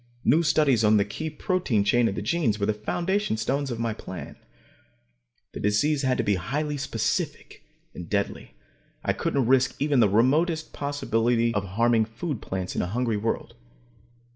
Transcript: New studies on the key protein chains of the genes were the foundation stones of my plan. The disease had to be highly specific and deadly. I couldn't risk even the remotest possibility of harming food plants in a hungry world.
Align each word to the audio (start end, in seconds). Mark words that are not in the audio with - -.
New 0.25 0.41
studies 0.41 0.83
on 0.83 0.97
the 0.97 1.05
key 1.05 1.29
protein 1.29 1.83
chains 1.83 2.09
of 2.09 2.15
the 2.15 2.23
genes 2.23 2.57
were 2.59 2.65
the 2.65 2.73
foundation 2.73 3.37
stones 3.37 3.69
of 3.69 3.77
my 3.77 3.93
plan. 3.93 4.35
The 5.51 5.59
disease 5.59 6.01
had 6.01 6.17
to 6.17 6.23
be 6.23 6.33
highly 6.33 6.77
specific 6.77 7.61
and 7.93 8.09
deadly. 8.09 8.55
I 9.05 9.13
couldn't 9.13 9.45
risk 9.45 9.75
even 9.77 9.99
the 9.99 10.09
remotest 10.09 10.73
possibility 10.73 11.53
of 11.53 11.65
harming 11.77 12.05
food 12.05 12.41
plants 12.41 12.75
in 12.75 12.81
a 12.81 12.87
hungry 12.87 13.17
world. 13.17 13.53